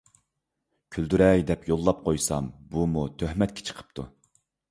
[0.95, 4.07] كۈلدۈرەي دەپ يوللاپ قويسام بۇمۇ تۆھمەتكە چىقىپتۇ.